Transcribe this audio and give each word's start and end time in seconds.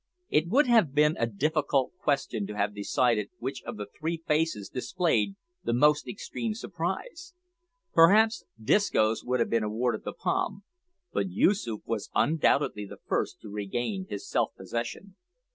It 0.29 0.47
would 0.47 0.65
have 0.65 0.95
been 0.95 1.15
a 1.19 1.27
difficult 1.27 1.91
question 1.99 2.47
to 2.47 2.55
have 2.57 2.73
decided 2.73 3.29
which 3.37 3.61
of 3.67 3.77
the 3.77 3.85
three 3.85 4.17
faces 4.25 4.67
displayed 4.67 5.35
the 5.63 5.73
most 5.75 6.07
extreme 6.07 6.55
surprise. 6.55 7.35
Perhaps 7.93 8.43
Disco's 8.59 9.23
would 9.23 9.39
have 9.39 9.51
been 9.51 9.61
awarded 9.61 10.03
the 10.03 10.13
palm, 10.13 10.63
but 11.13 11.29
Yoosoof 11.29 11.81
was 11.85 12.09
undoubtedly 12.15 12.87
the 12.87 12.97
first 13.05 13.41
to 13.41 13.49
regain 13.51 14.07
his 14.09 14.27
self 14.27 14.55
possession. 14.57 15.17